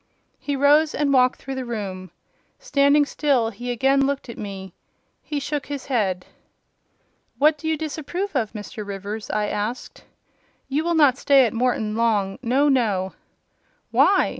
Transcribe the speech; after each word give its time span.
He 0.39 0.55
rose 0.55 0.95
and 0.95 1.13
walked 1.13 1.39
through 1.39 1.53
the 1.53 1.63
room. 1.63 2.09
Standing 2.57 3.05
still, 3.05 3.51
he 3.51 3.69
again 3.69 4.07
looked 4.07 4.29
at 4.29 4.37
me. 4.39 4.73
He 5.21 5.39
shook 5.39 5.67
his 5.67 5.85
head. 5.85 6.25
"What 7.37 7.55
do 7.55 7.67
you 7.67 7.77
disapprove 7.77 8.35
of, 8.35 8.53
Mr. 8.53 8.83
Rivers?" 8.83 9.29
I 9.29 9.45
asked. 9.45 10.05
"You 10.67 10.83
will 10.83 10.95
not 10.95 11.19
stay 11.19 11.45
at 11.45 11.53
Morton 11.53 11.95
long: 11.95 12.39
no, 12.41 12.67
no!" 12.67 13.13
"Why? 13.91 14.29